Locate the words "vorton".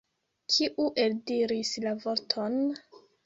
2.07-2.57